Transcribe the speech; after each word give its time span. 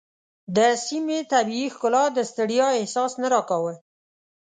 د 0.55 0.57
سیمې 0.85 1.19
طبیعي 1.33 1.67
ښکلا 1.73 2.05
د 2.13 2.19
ستړیا 2.31 2.67
احساس 2.79 3.11
نه 3.21 3.27
راکاوه. 3.33 3.73